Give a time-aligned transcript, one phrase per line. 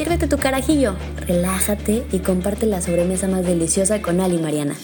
[0.00, 0.94] Sírvete tu carajillo,
[1.26, 4.74] relájate y comparte la sobremesa más deliciosa con Ali y Mariana.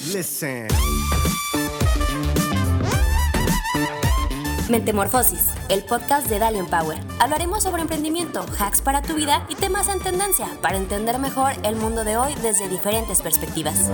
[4.68, 6.98] Mentemorfosis, el podcast de Dalian Power.
[7.18, 11.76] Hablaremos sobre emprendimiento, hacks para tu vida y temas en tendencia para entender mejor el
[11.76, 13.90] mundo de hoy desde diferentes perspectivas.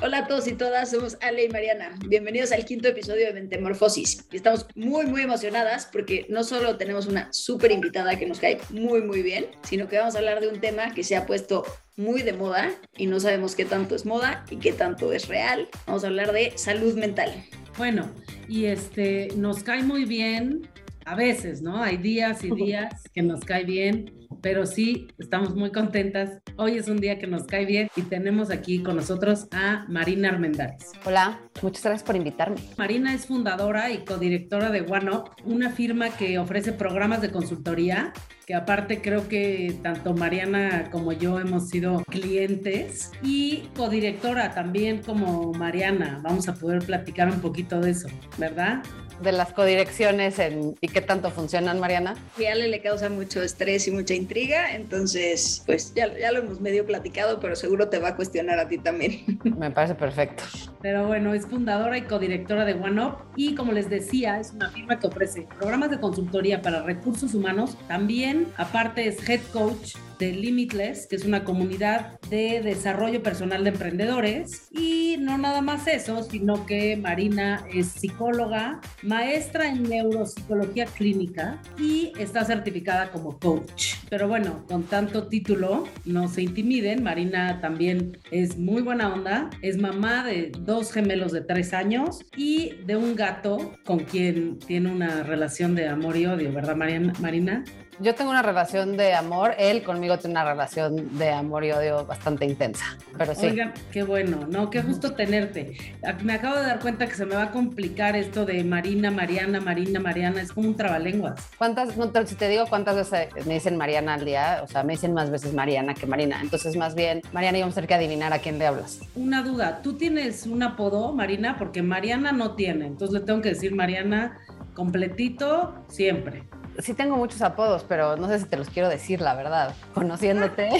[0.00, 1.98] Hola a todos y todas, somos Ale y Mariana.
[2.06, 4.28] Bienvenidos al quinto episodio de Mentemorfosis.
[4.30, 9.02] Estamos muy, muy emocionadas porque no solo tenemos una súper invitada que nos cae muy,
[9.02, 11.64] muy bien, sino que vamos a hablar de un tema que se ha puesto
[11.96, 15.68] muy de moda y no sabemos qué tanto es moda y qué tanto es real.
[15.88, 17.32] Vamos a hablar de salud mental.
[17.76, 18.08] Bueno,
[18.48, 20.68] y este nos cae muy bien
[21.06, 21.82] a veces, ¿no?
[21.82, 26.40] Hay días y días que nos cae bien pero sí estamos muy contentas.
[26.56, 30.28] Hoy es un día que nos cae bien y tenemos aquí con nosotros a Marina
[30.28, 30.92] Armendáriz.
[31.04, 32.56] Hola, muchas gracias por invitarme.
[32.76, 38.12] Marina es fundadora y codirectora de OneUp, una firma que ofrece programas de consultoría
[38.48, 45.52] que aparte creo que tanto Mariana como yo hemos sido clientes y codirectora también como
[45.52, 46.20] Mariana.
[46.22, 48.82] Vamos a poder platicar un poquito de eso, ¿verdad?
[49.20, 52.14] De las codirecciones en, y qué tanto funcionan, Mariana?
[52.38, 56.40] Y a Ale le causa mucho estrés y mucha intriga, entonces pues ya, ya lo
[56.40, 59.38] hemos medio platicado, pero seguro te va a cuestionar a ti también.
[59.58, 60.44] Me parece perfecto.
[60.80, 64.98] Pero bueno, es fundadora y codirectora de OneUp y como les decía, es una firma
[64.98, 67.76] que ofrece programas de consultoría para recursos humanos.
[67.88, 73.70] También, aparte, es head coach de Limitless, que es una comunidad de desarrollo personal de
[73.70, 74.68] emprendedores.
[74.70, 82.12] Y no nada más eso, sino que Marina es psicóloga, maestra en neuropsicología clínica y
[82.18, 83.94] está certificada como coach.
[84.10, 87.02] Pero bueno, con tanto título, no se intimiden.
[87.02, 92.74] Marina también es muy buena onda, es mamá de dos gemelos de tres años y
[92.86, 97.64] de un gato con quien tiene una relación de amor y odio, ¿verdad, Marina?
[98.00, 102.06] Yo tengo una relación de amor, él conmigo tiene una relación de amor y odio
[102.06, 103.46] bastante intensa, pero sí.
[103.46, 104.70] Oigan, qué bueno, ¿no?
[104.70, 105.76] Qué gusto tenerte.
[106.22, 109.60] Me acabo de dar cuenta que se me va a complicar esto de Marina, Mariana,
[109.60, 111.48] Marina, Mariana, es como un trabalenguas.
[111.58, 114.92] ¿Cuántas, no, si te digo cuántas veces me dicen Mariana al día, o sea, me
[114.92, 118.32] dicen más veces Mariana que Marina, entonces más bien, Mariana, íbamos a tener que adivinar
[118.32, 119.00] a quién le hablas.
[119.16, 121.56] Una duda, ¿tú tienes un apodo, Marina?
[121.58, 124.38] Porque Mariana no tiene, entonces le tengo que decir Mariana
[124.74, 126.44] completito siempre
[126.78, 129.74] sí tengo muchos apodos, pero no sé si te los quiero decir, la verdad.
[129.94, 130.70] Conociéndote,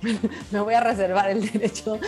[0.50, 1.98] me voy a reservar el derecho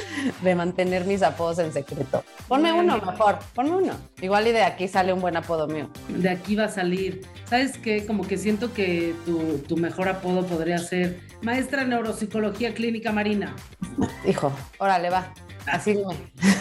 [0.43, 2.25] de mantener mis apodos en secreto.
[2.47, 3.93] Ponme uno mejor, ponme uno.
[4.21, 5.88] Igual y de aquí sale un buen apodo mío.
[6.09, 7.22] De aquí va a salir.
[7.44, 8.04] ¿Sabes qué?
[8.06, 13.54] Como que siento que tu, tu mejor apodo podría ser maestra en neuropsicología clínica marina.
[14.27, 15.32] Hijo, órale, va.
[15.66, 15.98] Así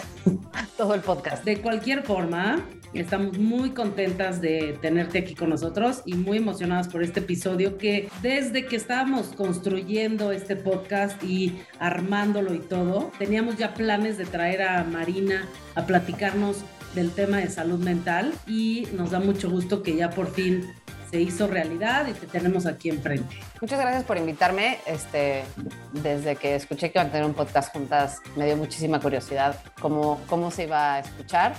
[0.76, 1.44] todo el podcast.
[1.44, 7.02] De cualquier forma, Estamos muy contentas de tenerte aquí con nosotros y muy emocionadas por
[7.02, 13.74] este episodio que desde que estábamos construyendo este podcast y armándolo y todo, teníamos ya
[13.74, 19.20] planes de traer a Marina a platicarnos del tema de salud mental y nos da
[19.20, 20.64] mucho gusto que ya por fin
[21.10, 23.40] se hizo realidad y te tenemos aquí enfrente.
[23.60, 24.78] Muchas gracias por invitarme.
[24.86, 25.44] Este,
[25.92, 30.20] desde que escuché que iban a tener un podcast juntas, me dio muchísima curiosidad cómo,
[30.28, 31.54] cómo se iba a escuchar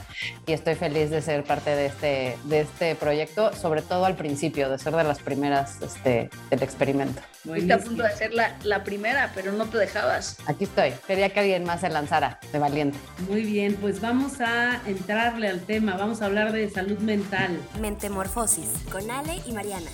[0.46, 4.70] y estoy feliz de ser parte de este, de este proyecto, sobre todo al principio,
[4.70, 7.22] de ser de las primeras este, del experimento.
[7.40, 10.38] Estuviste a punto de ser la, la, primera, pero no te dejabas.
[10.46, 10.92] Aquí estoy.
[11.08, 12.98] Quería que alguien más se lanzara de valiente.
[13.30, 15.96] Muy bien, pues vamos a entrarle al tema.
[15.96, 17.58] Vamos a hablar de salud mental.
[17.80, 19.90] Mentemorfosis con Ale y Mariana.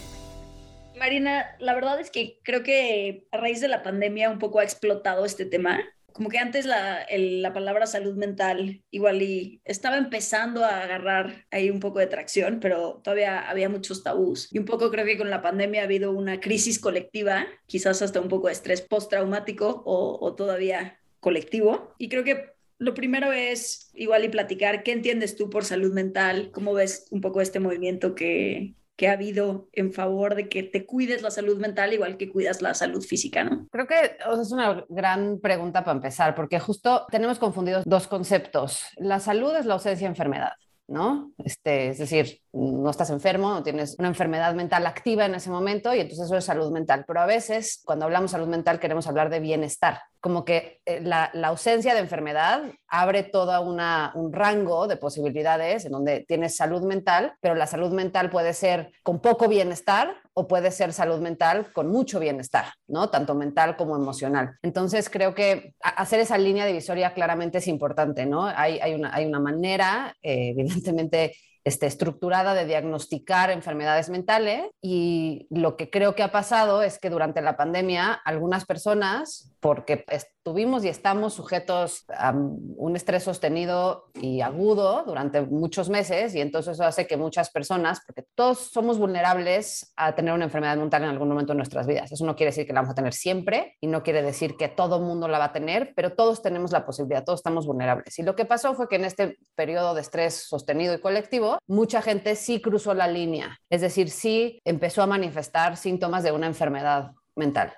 [0.98, 4.64] Marina, la verdad es que creo que a raíz de la pandemia un poco ha
[4.64, 5.80] explotado este tema.
[6.16, 11.70] Como que antes la, la palabra salud mental igual y estaba empezando a agarrar ahí
[11.70, 14.48] un poco de tracción, pero todavía había muchos tabús.
[14.50, 18.22] Y un poco creo que con la pandemia ha habido una crisis colectiva, quizás hasta
[18.22, 21.94] un poco de estrés postraumático o, o todavía colectivo.
[21.98, 22.46] Y creo que
[22.78, 27.20] lo primero es igual y platicar qué entiendes tú por salud mental, cómo ves un
[27.20, 31.60] poco este movimiento que, que ha habido en favor de que te cuides la salud
[31.60, 33.68] mental igual que cuidas la salud física, ¿no?
[33.72, 38.84] Creo que es una gran pregunta para empezar, porque justo tenemos confundidos dos conceptos.
[38.98, 40.54] La salud es la ausencia de enfermedad.
[40.88, 41.32] ¿no?
[41.44, 45.94] Este, es decir, no estás enfermo, no tienes una enfermedad mental activa en ese momento
[45.94, 47.06] y entonces eso es salud mental.
[47.08, 51.26] Pero a veces, cuando hablamos salud mental, queremos hablar de bienestar como que eh, la,
[51.44, 57.54] ausencia de enfermedad abre todo un rango de posibilidades en donde tienes salud mental, pero
[57.54, 62.20] la salud mental puede ser con poco bienestar o puede ser salud mental con mucho
[62.20, 63.12] bienestar, ¿no?
[63.12, 64.58] Tanto mental como emocional.
[64.64, 68.48] Entonces creo que hacer esa línea divisoria claramente es importante, ¿no?
[68.48, 71.36] Hay, hay, una, hay una manera, eh, evidentemente,
[71.66, 77.10] este, estructurada de diagnosticar enfermedades mentales y lo que creo que ha pasado es que
[77.10, 80.06] durante la pandemia algunas personas, porque
[80.46, 86.74] estuvimos y estamos sujetos a un estrés sostenido y agudo durante muchos meses y entonces
[86.74, 91.10] eso hace que muchas personas, porque todos somos vulnerables a tener una enfermedad mental en
[91.10, 92.12] algún momento de nuestras vidas.
[92.12, 94.68] Eso no quiere decir que la vamos a tener siempre y no quiere decir que
[94.68, 98.20] todo mundo la va a tener, pero todos tenemos la posibilidad, todos estamos vulnerables.
[98.20, 102.04] Y lo que pasó fue que en este periodo de estrés sostenido y colectivo, mucha
[102.04, 107.14] gente sí cruzó la línea, es decir, sí empezó a manifestar síntomas de una enfermedad
[107.36, 107.74] mental.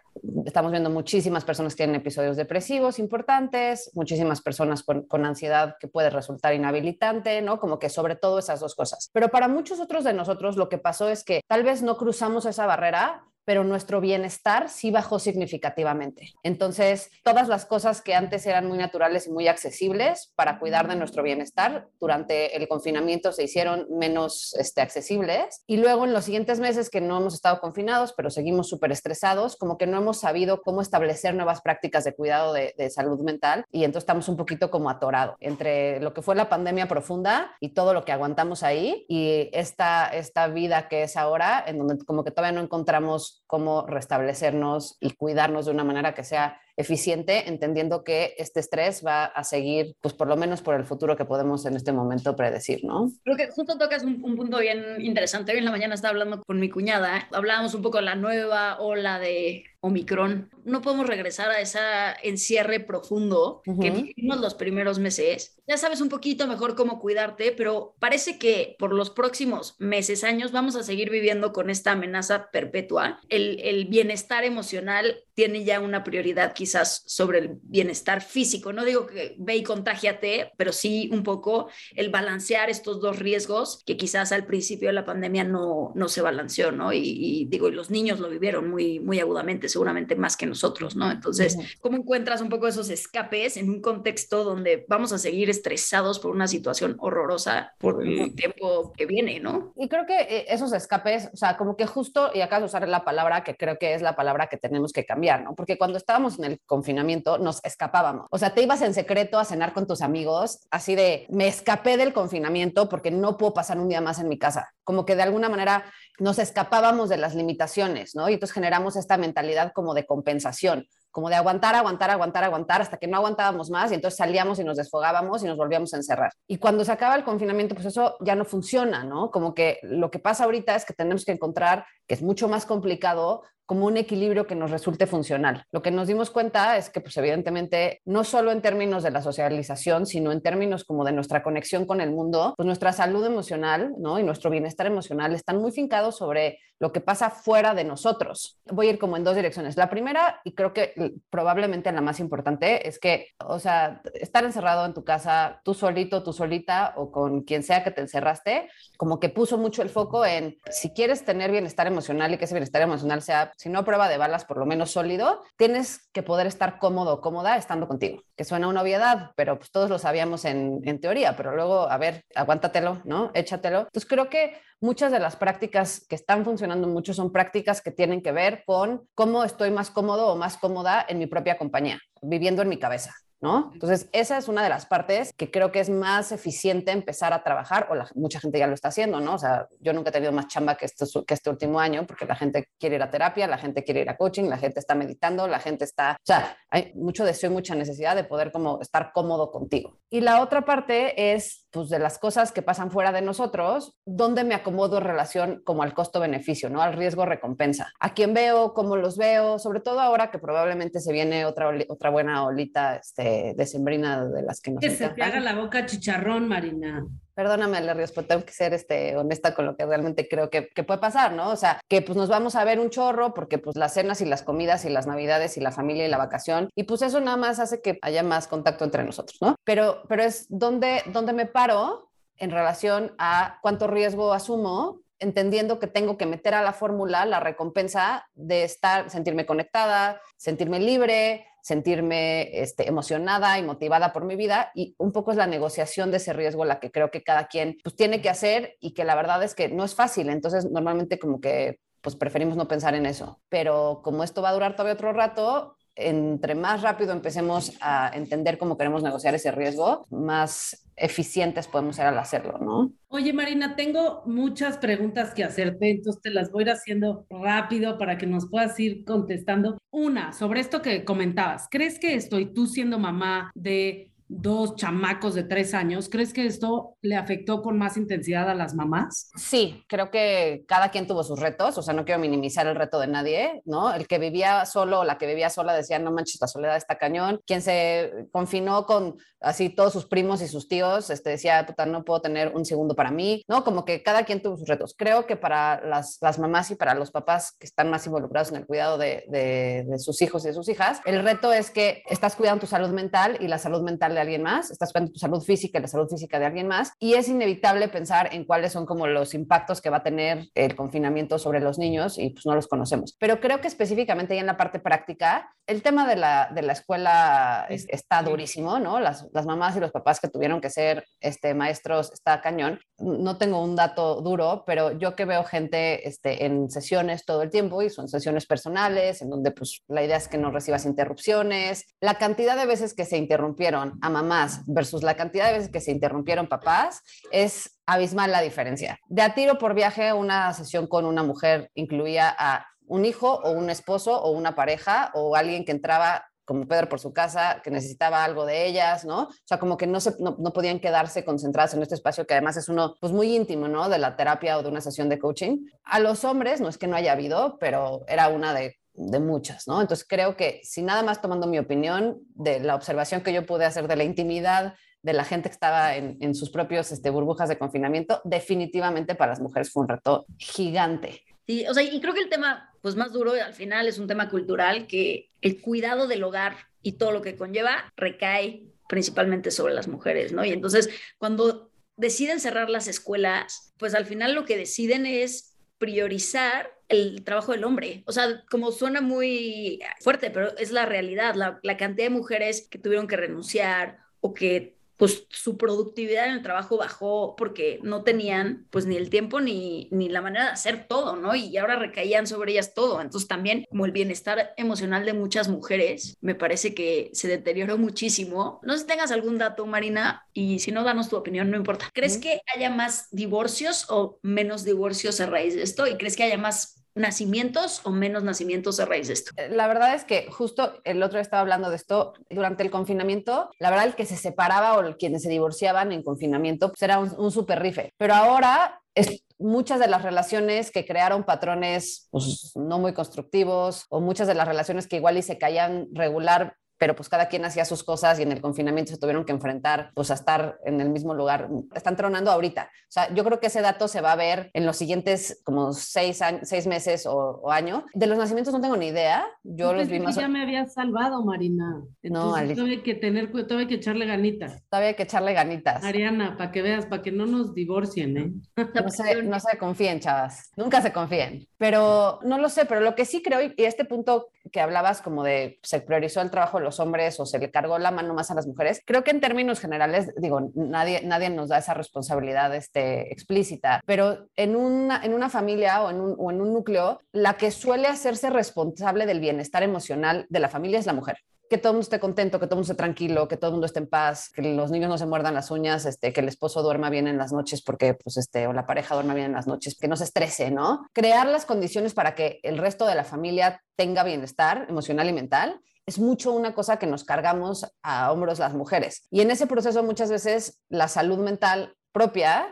[0.46, 5.88] Estamos viendo muchísimas personas que tienen episodios depresivos importantes, muchísimas personas con, con, ansiedad que
[5.88, 7.60] puede resultar inhabilitante, ¿no?
[7.60, 9.10] Como que sobre todo esas dos cosas.
[9.14, 12.46] Pero para muchos otros de nosotros lo que pasó es que tal vez no cruzamos
[12.46, 16.34] esa barrera pero nuestro bienestar sí bajó significativamente.
[16.44, 20.98] Entonces, todas las cosas que antes eran muy naturales y muy accesibles para cuidar de
[20.98, 25.64] nuestro bienestar durante el confinamiento se hicieron menos este, accesibles.
[25.66, 29.56] Y luego en los siguientes meses que no hemos estado confinados, pero seguimos súper estresados,
[29.56, 33.84] como que no hemos sabido cómo establecer nuevas prácticas de cuidado de, salud mental y
[33.84, 37.94] entonces estamos un poquito como atorados entre lo que fue la pandemia profunda y todo
[37.94, 42.32] lo que aguantamos ahí y esta, esta vida que es ahora, en donde como que
[42.32, 48.36] todavía no encontramos cómo restablecernos y cuidarnos de una manera que sea eficiente, entendiendo que
[48.38, 51.76] este estrés va a seguir, pues por lo menos por el futuro que podemos en
[51.76, 53.10] este momento predecir, ¿no?
[53.24, 55.54] Creo que justo tocas un, un punto bien interesante.
[55.54, 58.80] Hoy en la mañana estaba hablando con mi cuñada, hablábamos un poco de la nueva
[58.80, 60.50] ola de Omicron.
[60.66, 61.80] No podemos regresar a ese
[62.24, 63.82] encierre profundo uh -huh.
[63.82, 65.56] que vivimos los primeros meses.
[65.68, 70.52] Ya sabes un poquito mejor cómo cuidarte, pero parece que por los próximos meses, años,
[70.52, 73.20] vamos a seguir viviendo con esta amenaza perpetua.
[73.30, 78.74] El, el bienestar emocional tiene ya una prioridad quizás sobre el bienestar físico.
[78.74, 83.84] No digo que ve y contágiate, pero sí un poco el balancear estos dos riesgos
[83.86, 86.92] que quizás al principio de la pandemia no, no se balanceó, ¿no?
[86.92, 90.96] Y, y digo, y los niños lo vivieron muy, muy agudamente, seguramente más que nosotros,
[90.96, 91.12] ¿no?
[91.12, 91.56] Entonces.
[91.82, 96.32] ¿cómo encuentras un poco esos escapes en un contexto donde vamos a seguir estresados por
[96.32, 99.74] una situación horrorosa por el tiempo que viene, ¿no?
[99.76, 103.06] Y creo que eh, esos escapes, o sea, como que justo, y acá usar la
[103.06, 105.56] palabra que creo que es la palabra que tenemos que cambiar, ¿no?
[105.56, 108.28] Porque cuando estábamos en el confinamiento nos escapábamos.
[108.32, 111.98] O sea, te ibas en secreto a cenar con tus amigos, así de, me escapé
[111.98, 114.74] del confinamiento porque no puedo pasar un día más en mi casa.
[114.88, 115.84] Como que de alguna manera
[116.18, 118.30] nos escapábamos de las limitaciones, ¿no?
[118.30, 120.88] Y entonces generamos esta mentalidad como de compensación
[121.18, 124.64] como de aguantar, aguantar, aguantar, aguantar, hasta que no aguantábamos más y entonces salíamos y
[124.64, 126.32] nos desfogábamos y nos volvíamos a encerrar.
[126.48, 129.32] Y cuando se acaba el confinamiento, pues eso ya no funciona, ¿no?
[129.32, 132.68] Como que lo que pasa ahorita es que tenemos que encontrar, que es mucho más
[132.68, 135.66] complicado, como un equilibrio que nos resulte funcional.
[135.72, 139.22] Lo que nos dimos cuenta es que, pues evidentemente, no solo en términos de la
[139.22, 143.94] socialización, sino en términos como de nuestra conexión con el mundo, pues nuestra salud emocional
[144.00, 144.20] ¿no?
[144.20, 148.60] y nuestro bienestar emocional están muy fincados sobre lo que pasa fuera de nosotros.
[148.66, 149.78] Voy a ir como en dos direcciones.
[149.78, 150.94] La primera, y creo que
[151.30, 156.24] probablemente la más importante, es que, o sea, estar encerrado en tu casa, tú solito,
[156.24, 160.26] tú solita o con quien sea que te encerraste, como que puso mucho el foco
[160.26, 164.10] en si quieres tener bienestar emocional y que ese bienestar emocional sea, si no prueba
[164.10, 168.24] de balas, por lo menos sólido, tienes que poder estar cómodo o cómoda estando contigo,
[168.36, 171.98] que suena una obviedad, pero pues todos lo sabíamos en, en teoría, pero luego, a
[171.98, 173.32] ver, aguántatelo, ¿no?
[173.34, 173.80] Échatelo.
[173.80, 178.22] Entonces creo que muchas de las prácticas que están funcionando mucho son prácticas que tienen
[178.22, 182.62] que ver con cómo estoy más cómodo o más cómoda en mi propia compañía, viviendo
[182.62, 183.14] en mi cabeza.
[183.40, 183.70] ¿No?
[183.74, 187.44] Entonces, esa es una de las partes que creo que es más eficiente empezar a
[187.44, 189.36] trabajar, o la, mucha gente ya lo está haciendo, ¿no?
[189.36, 192.26] O sea, yo nunca he tenido más chamba que este, que este último año, porque
[192.26, 194.96] la gente quiere ir a terapia, la gente quiere ir a coaching, la gente está
[194.96, 198.82] meditando, la gente está, o sea, hay mucho deseo y mucha necesidad de poder como
[198.82, 199.98] estar cómodo contigo.
[200.10, 204.44] Y la otra parte es, pues, de las cosas que pasan fuera de nosotros, dónde
[204.44, 206.82] me acomodo en relación como al costo-beneficio, ¿no?
[206.82, 207.92] Al riesgo-recompensa.
[208.00, 212.10] A quién veo, cómo los veo, sobre todo ahora que probablemente se viene otra, otra
[212.10, 216.48] buena olita, este, decembrina de las que nos Que se te haga la boca chicharrón,
[216.48, 217.06] Marina.
[217.34, 220.84] Perdóname, Larry, pero tengo que ser este, honesta con lo que realmente creo que, que,
[220.84, 221.52] puede pasar, ¿no?
[221.52, 224.26] O sea, que pues nos vamos a ver un chorro porque pues las cenas y
[224.26, 227.38] las comidas y las navidades y la familia y la vacación y pues eso nada
[227.38, 229.56] más hace que haya más contacto entre nosotros, ¿no?
[229.64, 235.88] Pero, pero es donde, donde me paro en relación a cuánto riesgo asumo entendiendo que
[235.88, 242.62] tengo que meter a la fórmula la recompensa de estar, sentirme conectada, sentirme libre, sentirme
[242.62, 246.32] este, emocionada y motivada por mi vida y un poco es la negociación de ese
[246.32, 249.44] riesgo la que creo que cada quien pues, tiene que hacer y que la verdad
[249.44, 253.42] es que no es fácil, entonces normalmente como que pues preferimos no pensar en eso,
[253.50, 258.58] pero como esto va a durar todavía otro rato, entre más rápido empecemos a entender
[258.58, 262.92] cómo queremos negociar ese riesgo, más eficientes podemos ser al hacerlo, ¿no?
[263.10, 267.98] Oye, Marina, tengo muchas preguntas que hacerte, entonces te las voy a ir haciendo rápido
[267.98, 269.78] para que nos puedas ir contestando.
[269.92, 275.44] Una, sobre esto que comentabas, ¿crees que estoy tú siendo mamá de dos chamacos de
[275.44, 279.32] tres años, ¿crees que esto le afectó con más intensidad a las mamás?
[279.36, 283.00] Sí, creo que cada quien tuvo sus retos, o sea, no quiero minimizar el reto
[283.00, 283.94] de nadie, ¿no?
[283.94, 287.40] El que vivía solo la que vivía sola decía, no manches, la soledad está cañón.
[287.46, 292.04] Quien se confinó con así todos sus primos y sus tíos, este, decía, puta, no
[292.04, 293.64] puedo tener un segundo para mí, ¿no?
[293.64, 294.96] Como que cada quien tuvo sus retos.
[294.98, 298.58] Creo que para las, las mamás y para los papás que están más involucrados en
[298.58, 302.04] el cuidado de, de, de sus hijos y de sus hijas, el reto es que
[302.10, 305.20] estás cuidando tu salud mental y la salud mental de alguien más, estás cuidando tu
[305.20, 308.74] salud física y la salud física de alguien más, y es inevitable pensar en cuáles
[308.74, 312.46] son como los impactos que va a tener el confinamiento sobre los niños y pues
[312.46, 313.16] no los conocemos.
[313.20, 316.74] Pero creo que específicamente ya en la parte práctica, el tema de la, de la
[316.74, 319.00] escuela es, está durísimo, ¿no?
[319.00, 322.80] Las, las mamás y los papás que tuvieron que ser este, maestros está cañón.
[322.98, 327.50] No tengo un dato duro, pero yo que veo gente este, en sesiones todo el
[327.50, 331.86] tiempo y son sesiones personales, en donde pues la idea es que no recibas interrupciones,
[332.02, 335.92] la cantidad de veces que se interrumpieron mamás versus la cantidad de veces que se
[335.92, 339.00] interrumpieron papás es abismal la diferencia.
[339.08, 343.52] De a tiro por viaje, una sesión con una mujer incluía a un hijo o
[343.52, 347.70] un esposo o una pareja o alguien que entraba como Pedro por su casa, que
[347.70, 349.24] necesitaba algo de ellas, ¿no?
[349.24, 352.36] O sea, como que no, se, no, no, podían quedarse concentradas en este espacio que
[352.36, 353.90] además es uno, pues muy íntimo, ¿no?
[353.90, 355.66] De la terapia o de una sesión de coaching.
[355.84, 359.68] A los hombres, no es que no haya habido, pero era una de de muchas,
[359.68, 359.80] ¿no?
[359.80, 363.64] Entonces creo que si nada más tomando mi opinión de la observación que yo pude
[363.64, 367.48] hacer de la intimidad de la gente que estaba en, en sus propios este, burbujas
[367.48, 371.24] de confinamiento, definitivamente para las mujeres fue un reto gigante.
[371.46, 374.08] Sí, o sea, y creo que el tema pues más duro al final es un
[374.08, 379.74] tema cultural que el cuidado del hogar y todo lo que conlleva recae principalmente sobre
[379.74, 380.44] las mujeres, ¿no?
[380.44, 386.72] Y entonces cuando deciden cerrar las escuelas, pues al final lo que deciden es priorizar
[386.90, 388.04] el trabajo del hombre.
[388.06, 392.68] O sea, como suena muy fuerte, pero es la realidad, la, la cantidad de mujeres
[392.70, 398.04] que tuvieron que renunciar o que pues su productividad en el trabajo bajó porque no
[398.04, 401.36] tenían pues ni el tiempo ni, ni la manera de hacer todo, ¿no?
[401.36, 403.00] Y ahora recaían sobre ellas todo.
[403.00, 408.60] Entonces también como el bienestar emocional de muchas mujeres me parece que se deterioró muchísimo.
[408.64, 411.90] No sé si tengas algún dato, Marina, y si no, danos tu opinión, no importa.
[411.94, 415.86] ¿Crees que haya más divorcios o menos divorcios a raíz de esto?
[415.86, 419.32] ¿Y crees que haya más nacimientos o menos nacimientos a raíz de esto?
[419.50, 423.50] La verdad es que justo el otro estaba hablando de esto durante el confinamiento.
[423.60, 427.14] La verdad, el que se separaba o quienes se divorciaban en confinamiento pues era un,
[427.18, 427.94] un super rife.
[427.98, 434.02] Pero ahora es, muchas de las relaciones que crearon patrones pues, no muy constructivos o
[434.02, 437.66] muchas de las relaciones que igual y se caían regular pero pues cada quien hacía
[437.66, 440.90] sus cosas y en el confinamiento se tuvieron que enfrentar pues a estar en el
[440.90, 441.50] mismo lugar.
[441.76, 442.70] Están tronando ahorita.
[442.72, 445.74] O sea, yo creo que ese dato se va a ver en los siguientes como
[445.74, 447.86] seis, años, seis meses o, o año.
[447.94, 449.26] De los nacimientos no tengo ni idea.
[449.44, 450.16] Yo los vi más...
[450.16, 451.82] ya me había salvado, Marina.
[452.02, 454.64] Entonces, no, tuve que tener, tuve que echarle ganitas.
[454.70, 455.84] Todavía hay que echarle ganitas.
[455.84, 458.32] Ariana, para que veas, para que no nos divorcien, ¿eh?
[458.56, 460.52] No se, no se confíen, chavas.
[460.56, 461.48] Nunca se confíen.
[461.58, 465.24] Pero no lo sé, pero lo que sí creo, y este punto que hablabas como
[465.24, 468.36] de se priorizó el trabajo los hombres o se le cargó la mano más a
[468.36, 473.12] las mujeres, creo que en términos generales, digo, nadie, nadie nos da esa responsabilidad este,
[473.12, 477.38] explícita, pero en una, en una familia o en, un, o en un núcleo, la
[477.38, 481.18] que suele hacerse responsable del bienestar emocional de la familia es la mujer
[481.50, 483.54] que todo el mundo esté contento, que todo el mundo esté tranquilo, que todo el
[483.54, 486.28] mundo esté en paz, que los niños no se muerdan las uñas, este, que el
[486.28, 489.34] esposo duerma bien en las noches porque, pues, este, o la pareja duerma bien en
[489.34, 490.88] las noches, que no se estrese, ¿no?
[490.94, 495.62] Crear las condiciones para que el resto de la familia tenga bienestar emocional y mental
[495.88, 499.08] es mucho una cosa que nos cargamos a hombros las mujeres.
[499.10, 502.48] Y en ese proceso muchas veces la salud mental propia,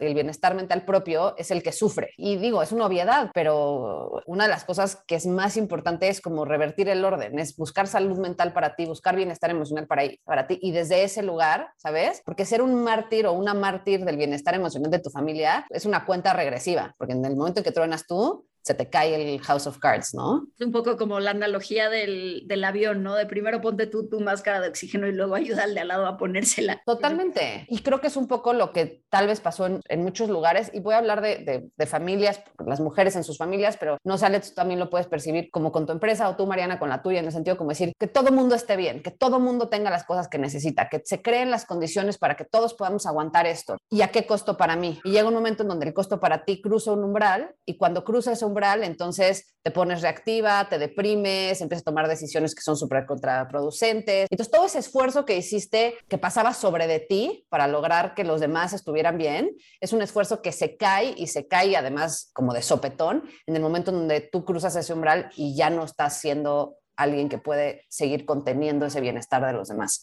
[0.00, 2.10] el bienestar mental propio es el que sufre.
[2.16, 6.20] Y digo, es una obviedad, pero una de las cosas que es más importante es
[6.20, 10.48] como revertir el orden, es buscar salud mental para ti, buscar bienestar emocional para, para
[10.48, 12.22] ti y desde ese lugar, ¿sabes?
[12.24, 16.04] Porque ser un mártir o una mártir del bienestar emocional de tu familia es una
[16.04, 19.66] cuenta regresiva, porque en el momento en que truenas tú, se te cae el House
[19.66, 20.46] of Cards, ¿no?
[20.58, 23.14] Es un poco como la analogía del, del, avión, ¿no?
[23.14, 26.06] De primero ponte tú tu máscara de oxígeno y luego ayuda al de al lado
[26.06, 26.82] a ponérsela.
[26.84, 27.66] Totalmente.
[27.68, 30.80] Y creo que es un poco lo que tal vez pasó en, muchos lugares y
[30.80, 34.48] voy a hablar de, de, familias, las mujeres en sus familias, pero no sale, tú
[34.54, 37.26] también lo puedes percibir como con tu empresa o tú, Mariana, con la tuya, en
[37.26, 40.28] el sentido como decir que todo mundo esté bien, que todo mundo tenga las cosas
[40.28, 43.76] que necesita, que se creen las condiciones para que todos podamos aguantar esto.
[43.90, 45.00] ¿Y a qué costo para mí?
[45.04, 48.04] Y llega un momento en donde el costo para ti cruza un umbral y cuando
[48.04, 52.76] cruza ese umbral, entonces te pones reactiva, te deprimes, empiezas a tomar decisiones que son
[52.76, 54.26] súper contraproducentes.
[54.30, 58.40] Entonces, todo ese esfuerzo que hiciste, que pasaba sobre de ti para lograr que los
[58.40, 62.62] demás estuvieran bien, es un esfuerzo que se cae y se cae además como de
[62.62, 66.78] sopetón en el momento en donde tú cruzas ese umbral y ya no estás siendo
[66.96, 70.02] alguien que puede seguir conteniendo ese bienestar de los demás.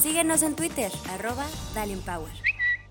[0.00, 1.44] Síguenos en Twitter, arroba
[2.06, 2.32] Power.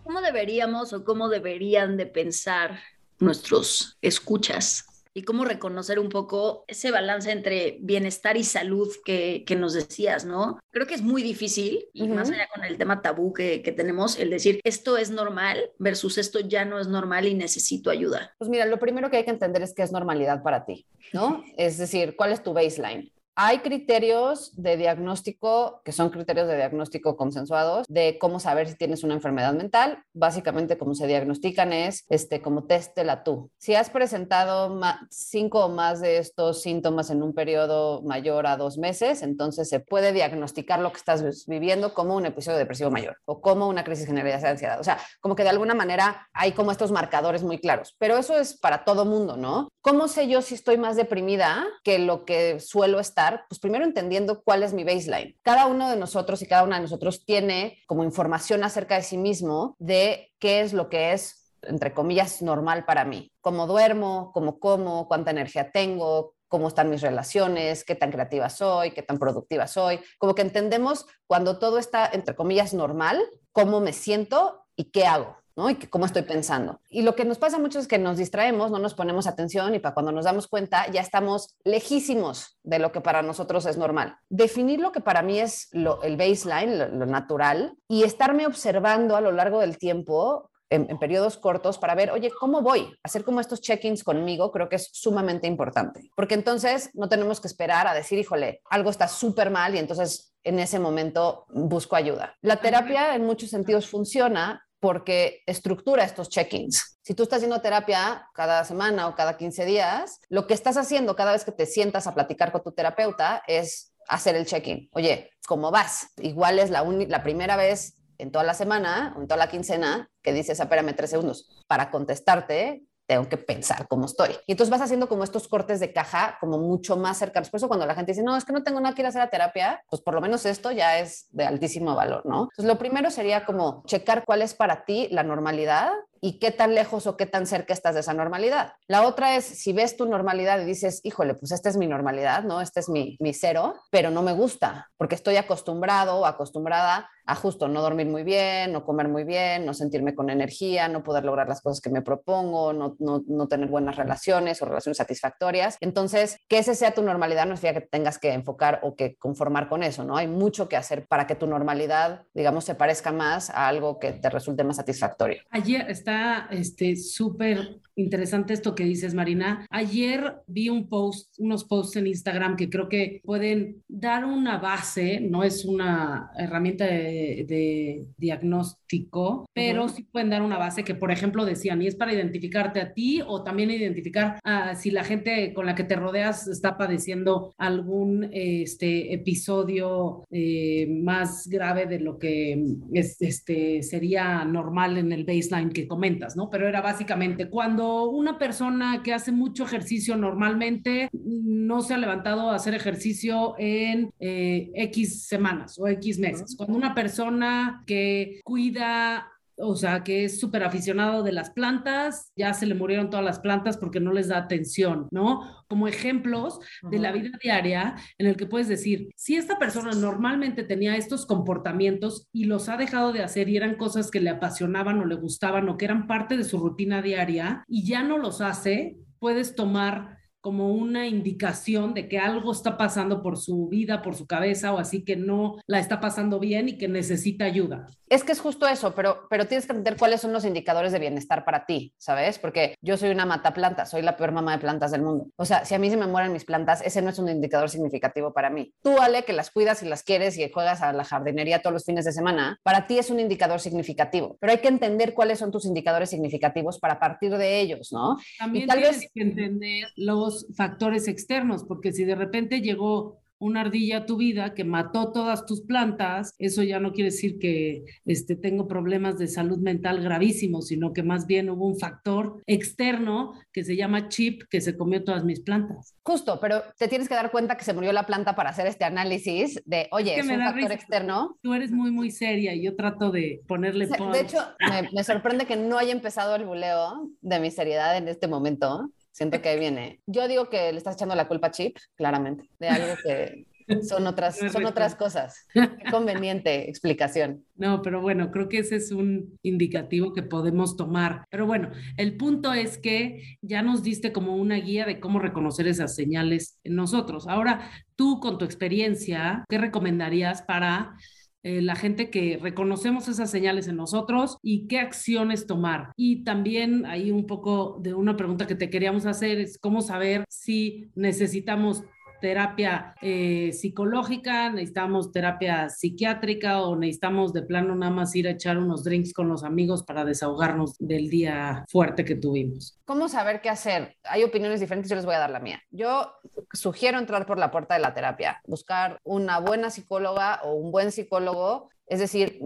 [0.03, 2.79] ¿Cómo deberíamos o cómo deberían de pensar
[3.21, 9.55] nuestros escuchas y cómo reconocer un poco ese balance entre bienestar y salud que, que
[9.55, 10.59] nos decías, ¿no?
[10.71, 14.17] Creo que es muy difícil y más allá con el tema tabú que, que, tenemos,
[14.17, 18.33] el decir esto es normal versus esto ya no es normal y necesito ayuda.
[18.37, 21.43] Pues mira, lo primero que hay que entender es que es normalidad para ti, ¿no?
[21.57, 23.11] es decir, ¿cuál es tu baseline?
[23.35, 29.03] Hay criterios de diagnóstico, que son criterios de diagnóstico consensuados, de cómo saber si tienes
[29.03, 30.03] una enfermedad mental.
[30.13, 33.49] Básicamente, cómo se diagnostican es este, como la tú.
[33.57, 38.77] Si has presentado cinco o más de estos síntomas en un periodo mayor a dos
[38.77, 43.41] meses, entonces se puede diagnosticar lo que estás viviendo como un episodio depresivo mayor o
[43.41, 44.79] como una crisis generalizada de ansiedad.
[44.79, 47.95] O sea, como que de alguna manera hay como estos marcadores muy claros.
[47.97, 49.69] Pero eso es para todo mundo, ¿no?
[49.81, 53.20] ¿Cómo sé yo si estoy más deprimida que lo que suelo estar?
[53.49, 55.37] Pues primero entendiendo cuál es mi baseline.
[55.41, 59.17] Cada uno de nosotros y cada una de nosotros tiene como información acerca de sí
[59.17, 63.31] mismo de qué es lo que es entre comillas, normal para mí.
[63.41, 68.91] Cómo duermo, cómo como, cuánta energía tengo, cómo están mis relaciones, qué tan creativa soy,
[68.91, 70.01] qué tan productiva soy.
[70.17, 75.37] Como que entendemos cuando todo está, entre comillas, normal, cómo me siento y qué hago.
[75.55, 75.69] ¿No?
[75.69, 76.79] Y cómo estoy pensando.
[76.89, 79.79] Y lo que nos pasa mucho es que nos distraemos, no nos ponemos atención y
[79.79, 84.15] para cuando nos damos cuenta ya estamos lejísimos de lo que para nosotros es normal.
[84.29, 89.21] Definir lo que para mí es lo, el baseline, lo, natural, y estarme observando a
[89.21, 92.95] lo largo del tiempo en, en, periodos cortos para ver, oye, ¿cómo voy?
[93.03, 97.47] Hacer como estos check-ins conmigo creo que es sumamente importante, porque entonces no tenemos que
[97.47, 102.35] esperar a decir, híjole, algo está súper mal y entonces en ese momento busco ayuda.
[102.41, 106.97] La terapia en muchos sentidos funciona porque estructura estos check-ins.
[107.03, 111.15] Si tú estás haciendo terapia cada semana o cada 15 días, lo que estás haciendo
[111.15, 114.89] cada vez que te sientas a platicar con tu terapeuta es hacer el check-in.
[114.91, 116.07] Oye, ¿cómo vas?
[116.17, 120.09] Igual es la, la primera vez en toda la semana o en toda la quincena
[120.21, 124.29] que dices, espérame tres segundos para contestarte tengo que pensar cómo estoy.
[124.47, 127.49] Y entonces vas haciendo como estos cortes de caja como mucho más cercanos.
[127.49, 129.09] Por eso cuando la gente dice, no, es que no tengo nada que ir a
[129.09, 132.43] hacer a terapia, pues por lo menos esto ya es de altísimo valor, ¿no?
[132.43, 135.91] Entonces lo primero sería como checar cuál es para ti la normalidad
[136.21, 138.73] y qué tan lejos o qué tan cerca estás de esa normalidad.
[138.87, 142.43] La otra es si ves tu normalidad y dices, híjole, pues esta es mi normalidad,
[142.43, 142.61] ¿no?
[142.61, 147.35] Este es mi, mi cero, pero no me gusta porque estoy acostumbrado o acostumbrada a
[147.35, 151.23] justo no dormir muy bien, no comer muy bien, no sentirme con energía, no poder
[151.23, 155.77] lograr las cosas que me propongo, no, no, no tener buenas relaciones o relaciones satisfactorias.
[155.79, 159.69] Entonces, que ese sea tu normalidad no significa que tengas que enfocar o que conformar
[159.69, 160.17] con eso, ¿no?
[160.17, 164.11] Hay mucho que hacer para que tu normalidad, digamos, se parezca más a algo que
[164.13, 165.41] te resulte más satisfactorio.
[165.51, 166.10] Ayer está
[166.51, 169.65] este súper interesante esto que dices, Marina.
[169.69, 175.19] Ayer vi un post, unos posts en Instagram que creo que pueden dar una base,
[175.21, 181.45] no es una herramienta de, diagnóstico, pero sí pueden dar una base que, por ejemplo,
[181.45, 184.39] decían, y es para identificarte a ti o también identificar
[184.75, 191.47] si la gente con la que te rodeas está padeciendo algún este, episodio eh, más
[191.47, 192.61] grave de lo que
[192.93, 196.49] es, este, sería normal en el baseline que comentas, ¿no?
[196.49, 202.49] Pero era básicamente cuando una persona que hace mucho ejercicio normalmente no se ha levantado
[202.49, 206.55] a hacer ejercicio en eh, X semanas o X meses.
[206.57, 212.53] Cuando una persona que cuida o sea, que es súper aficionado de las plantas, ya
[212.53, 215.63] se le murieron todas las plantas porque no les da atención, ¿no?
[215.67, 220.63] Como ejemplos de la vida diaria en el que puedes decir, si esta persona normalmente
[220.63, 224.99] tenía estos comportamientos y los ha dejado de hacer y eran cosas que le apasionaban
[224.99, 228.41] o le gustaban o que eran parte de su rutina diaria y ya no los
[228.41, 234.15] hace, puedes tomar como una indicación de que algo está pasando por su vida, por
[234.15, 237.87] su cabeza o así que no la está pasando bien y que necesita ayuda.
[238.09, 240.99] Es que es justo eso, pero, pero tienes que entender cuáles son los indicadores de
[240.99, 242.39] bienestar para ti, ¿sabes?
[242.39, 245.27] Porque yo soy una mata planta, soy la peor mamá de plantas del mundo.
[245.37, 247.69] O sea, si a mí se me mueren mis plantas, ese no es un indicador
[247.69, 248.73] significativo para mí.
[248.83, 251.85] Tú, Ale, que las cuidas y las quieres y juegas a la jardinería todos los
[251.85, 254.35] fines de semana, para ti es un indicador significativo.
[254.41, 258.17] Pero hay que entender cuáles son tus indicadores significativos para partir de ellos, ¿no?
[258.37, 259.09] También tal tienes vez...
[259.13, 264.53] que entender los factores externos, porque si de repente llegó una ardilla a tu vida
[264.53, 269.27] que mató todas tus plantas, eso ya no quiere decir que este, tengo problemas de
[269.27, 274.43] salud mental gravísimos, sino que más bien hubo un factor externo que se llama chip
[274.47, 275.95] que se comió todas mis plantas.
[276.03, 278.85] Justo, pero te tienes que dar cuenta que se murió la planta para hacer este
[278.85, 281.39] análisis de, oye, es, un factor externo.
[281.41, 283.87] Tú eres muy, muy seria y yo trato de ponerle...
[283.87, 284.37] de hecho,
[284.69, 288.91] me, me sorprende que no haya empezado el buleo de mi seriedad en este momento
[289.11, 290.01] Siento que ahí viene.
[290.05, 293.45] Yo digo que le estás echando la culpa a Chip, claramente, de algo que
[293.87, 295.47] son otras, son otras cosas.
[295.53, 297.45] Qué conveniente explicación.
[297.61, 301.25] No, pero bueno, creo que ese es un indicativo que podemos tomar.
[301.29, 305.67] Pero bueno, el punto es que ya nos diste como una guía de cómo reconocer
[305.67, 307.27] esas señales en nosotros.
[307.27, 310.95] Ahora, tú con tu experiencia, ¿qué recomendarías para
[311.43, 315.91] eh, la gente que reconocemos esas señales en nosotros y qué acciones tomar.
[315.95, 320.23] Y también hay un poco de una pregunta que te queríamos hacer, es cómo saber
[320.29, 321.83] si necesitamos
[322.21, 328.57] terapia eh, psicológica, necesitamos terapia psiquiátrica o necesitamos de plano nada más ir a echar
[328.57, 332.79] unos drinks con los amigos para desahogarnos del día fuerte que tuvimos.
[332.85, 333.97] ¿Cómo saber qué hacer?
[334.03, 335.61] Hay opiniones diferentes, yo les voy a dar la mía.
[335.71, 336.13] Yo
[336.53, 340.91] sugiero entrar por la puerta de la terapia, buscar una buena psicóloga o un buen
[340.91, 342.39] psicólogo, es decir,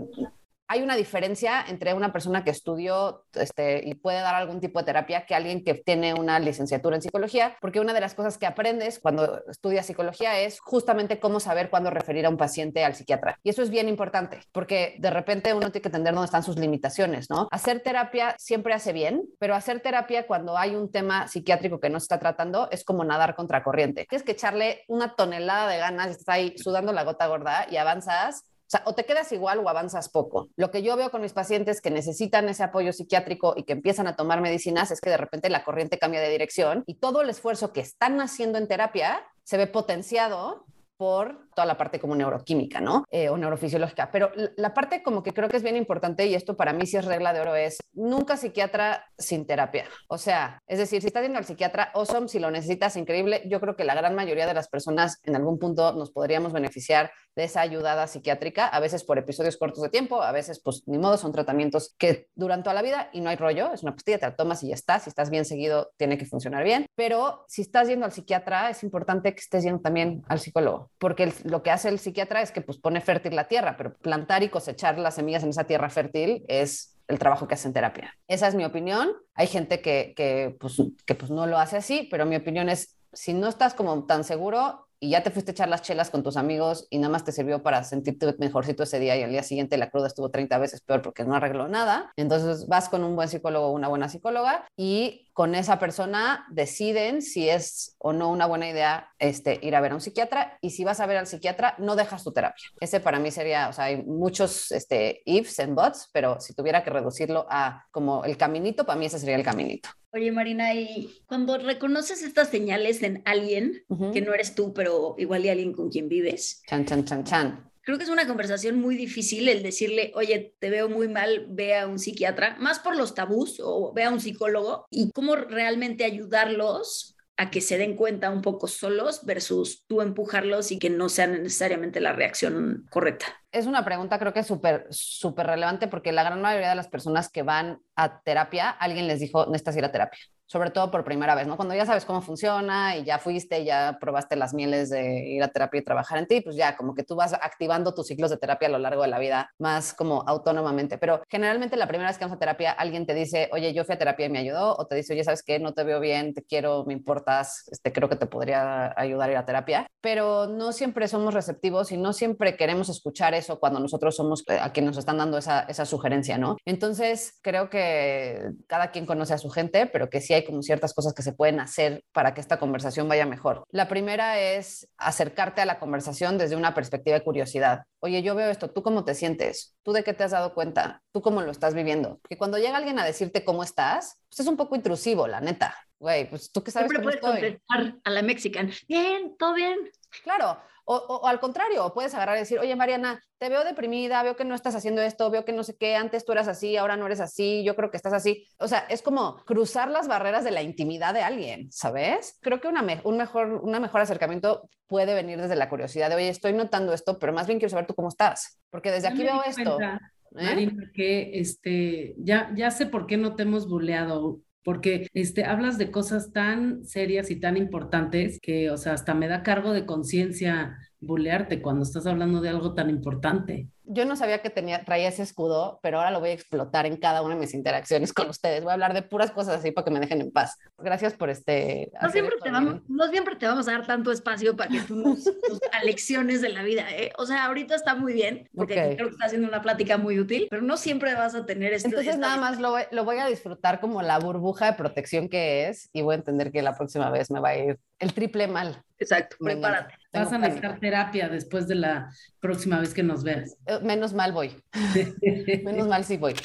[0.68, 4.86] hay una diferencia entre una persona que estudió este, y puede dar algún tipo de
[4.86, 8.46] terapia que alguien que tiene una licenciatura en psicología, porque una de las cosas que
[8.46, 13.40] aprendes cuando estudias psicología es justamente cómo saber cuándo referir a un paciente al psiquiatra.
[13.44, 16.58] Y eso es bien importante, porque de repente uno tiene que entender dónde están sus
[16.58, 17.48] limitaciones, ¿no?
[17.52, 22.00] Hacer terapia siempre hace bien, pero hacer terapia cuando hay un tema psiquiátrico que no
[22.00, 24.06] se está tratando es como nadar contra corriente.
[24.10, 28.44] Tienes que echarle una tonelada de ganas, estás ahí sudando la gota gorda y avanzas
[28.86, 30.50] o te quedas igual o avanzas poco.
[30.56, 34.08] Lo que yo veo con mis pacientes que necesitan ese apoyo psiquiátrico y que empiezan
[34.08, 37.30] a tomar medicinas es que de repente la corriente cambia de dirección y todo el
[37.30, 40.66] esfuerzo que están haciendo en terapia se ve potenciado
[40.98, 43.06] por toda la parte como neuroquímica, ¿no?
[43.10, 44.12] Eh, o neurofisiológica.
[44.12, 46.98] Pero la parte como que creo que es bien importante, y esto para mí sí
[46.98, 49.86] es regla de oro, es nunca psiquiatra sin terapia.
[50.08, 53.44] O sea, es decir, si estás yendo al psiquiatra, awesome, si lo necesitas, increíble.
[53.46, 57.12] Yo creo que la gran mayoría de las personas en algún punto nos podríamos beneficiar
[57.36, 60.98] de esa ayudada psiquiátrica, a veces por episodios cortos de tiempo, a veces pues ni
[60.98, 64.20] modo, son tratamientos que duran toda la vida y no hay rollo, es una pastilla,
[64.20, 66.86] te la tomas y ya está, si estás bien seguido, tiene que funcionar bien.
[66.96, 71.34] Pero si estás yendo al psiquiatra, es importante que estés yendo también al psicólogo, porque
[71.44, 74.50] lo que hace el psiquiatra es que pues pone fértil la tierra, pero plantar y
[74.50, 78.18] cosechar las semillas en esa tierra fértil es el trabajo que hace en terapia.
[78.28, 79.14] Esa es mi opinión.
[79.36, 82.96] Hay gente que, que, pues, que pues no lo hace así, pero mi opinión es,
[83.14, 86.24] si no estás como tan seguro, y ya te fuiste a echar las chelas con
[86.24, 89.44] tus amigos y nada más te sirvió para sentirte mejorcito ese día y al día
[89.44, 92.12] siguiente la cruda estuvo 30 veces peor porque no arregló nada.
[92.16, 97.22] Entonces vas con un buen psicólogo o una buena psicóloga y con esa persona deciden
[97.22, 100.70] si es o no una buena idea este, ir a ver a un psiquiatra y
[100.70, 102.64] si vas a ver al psiquiatra no dejas tu terapia.
[102.80, 106.86] Ese para mí sería, o sea, hay muchos este, ifs and buts, pero si tuviera
[106.86, 109.90] que reducirlo a como el caminito, para mí ese sería el caminito.
[110.14, 115.44] Oye, Marina, y cuando reconoces estas señales en alguien, que no eres tú, pero igual
[115.44, 116.62] y alguien con quien vives.
[116.66, 120.70] Chan, chan, chan, chan creo que es una conversación muy difícil el decirle, oye, te
[120.70, 124.20] veo muy mal, ve a un psiquiatra, más por los tabús o ve a un
[124.20, 130.02] psicólogo y cómo realmente ayudarlos a que se den cuenta un poco solos versus tú
[130.02, 133.26] empujarlos y que no sea necesariamente la reacción correcta.
[133.52, 137.30] Es una pregunta creo que súper, súper relevante porque la gran mayoría de las personas
[137.30, 141.36] que van a terapia, alguien les dijo, necesitas ir a terapia sobre todo por primera
[141.36, 141.56] vez, ¿no?
[141.56, 145.48] Cuando ya sabes cómo funciona y ya fuiste, ya probaste las mieles de ir a
[145.48, 148.38] terapia y trabajar en ti, pues ya como que tú vas activando tus ciclos de
[148.38, 150.98] terapia a lo largo de la vida más como autónomamente.
[150.98, 153.96] Pero generalmente la primera vez que vamos a terapia, alguien te dice, oye, yo fui
[153.96, 155.60] a terapia y me ayudó, o te dice, oye, ¿sabes qué?
[155.60, 159.32] No te veo bien, te quiero, me importas, este, creo que te podría ayudar a
[159.32, 159.88] ir a terapia.
[160.02, 164.60] Pero no siempre somos receptivos y no siempre queremos escuchar eso cuando nosotros somos eh,
[164.62, 166.58] a quien nos están dando esa, esa sugerencia, ¿no?
[166.66, 170.94] Entonces, creo que cada quien conoce a su gente, pero que sí hay como ciertas
[170.94, 173.64] cosas que se pueden hacer para que esta conversación vaya mejor.
[173.72, 177.84] La primera es acercarte a la conversación desde una perspectiva de curiosidad.
[178.00, 179.76] Oye, yo veo esto, ¿tú cómo te sientes?
[179.84, 181.02] ¿Tú de qué te has dado cuenta?
[181.12, 182.20] ¿Tú cómo lo estás viviendo?
[182.22, 185.76] Porque cuando llega alguien a decirte cómo estás, pues es un poco intrusivo, la neta.
[186.00, 187.60] Güey, pues tú que sabes Siempre cómo puedes estoy.
[187.68, 188.72] contestar a la mexicana.
[188.88, 189.78] Bien, todo bien.
[190.24, 194.22] Claro, o, o- o al contrario, puedes agarrar y decir, oye Mariana, te veo deprimida,
[194.24, 196.78] veo que no estás haciendo esto, veo que no sé qué, antes tú eras así,
[196.78, 198.48] ahora no eres así, yo creo que estás así.
[198.60, 202.38] O sea, es como cruzar las barreras de la intimidad de alguien, ¿sabes?
[202.42, 206.16] Creo que una, me- un mejor, una mejor acercamiento puede venir desde la curiosidad de,
[206.18, 209.24] oye, estoy notando esto, pero más bien quiero saber tú cómo estás, porque desde aquí
[209.24, 209.80] veo esto.
[209.82, 209.98] ¿eh?
[210.32, 215.78] Marina, que este, ya, ya sé por qué no te hemos buleado, porque este, hablas
[215.78, 219.86] de cosas tan serias y tan importantes que, o sea, hasta me da cargo de
[219.86, 223.70] conciencia bulearte cuando estás hablando de algo tan importante.
[223.88, 226.98] Yo no sabía que tenía, traía ese escudo, pero ahora lo voy a explotar en
[226.98, 228.64] cada una de mis interacciones con ustedes.
[228.64, 230.58] Voy a hablar de puras cosas así para que me dejen en paz.
[230.78, 231.92] Gracias por este.
[232.02, 234.82] No siempre, esto, te vamos, no siempre te vamos a dar tanto espacio para que
[234.82, 237.12] tú nos, nos alecciones de la vida, ¿eh?
[237.18, 238.96] O sea, ahorita está muy bien, porque Ok.
[238.96, 241.90] creo que está haciendo una plática muy útil, pero no siempre vas a tener este...
[241.90, 245.68] Entonces nada más lo voy, lo voy a disfrutar como la burbuja de protección que
[245.68, 248.48] es y voy a entender que la próxima vez me va a ir el triple
[248.48, 248.84] mal.
[248.98, 249.94] Exacto, prepárate.
[250.14, 253.58] Vas a necesitar terapia después de la próxima vez que nos veas.
[253.82, 254.56] Menos mal voy.
[255.64, 256.36] Menos mal sí voy.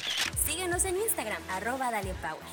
[0.45, 2.45] Síguenos en Instagram, arroba Dalia Power.